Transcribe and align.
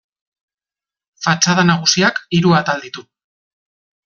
Fatxada 1.25 1.67
nagusiak 1.71 2.19
hiru 2.39 2.57
atal 2.63 2.83
ditu. 2.87 3.05